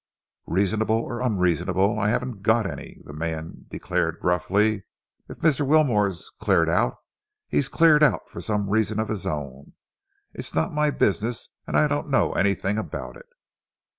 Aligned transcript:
"Reasonable 0.47 0.95
or 0.97 1.21
unreasonable, 1.21 1.99
I 1.99 2.09
haven't 2.09 2.41
got 2.41 2.65
any," 2.65 2.97
the 3.03 3.13
man 3.13 3.65
declared 3.67 4.19
gruffly. 4.19 4.83
"If 5.29 5.41
Mr. 5.41 5.63
Wilmore's 5.63 6.31
cleared 6.39 6.69
out, 6.69 6.95
he's 7.47 7.69
cleared 7.69 8.01
out 8.01 8.27
for 8.27 8.41
some 8.41 8.71
reason 8.71 8.97
of 8.99 9.09
his 9.09 9.27
own. 9.27 9.73
It's 10.33 10.55
not 10.55 10.73
my 10.73 10.89
business 10.89 11.49
and 11.67 11.77
I 11.77 11.87
don't 11.87 12.09
know 12.09 12.33
anything 12.33 12.79
about 12.79 13.15
it." 13.15 13.29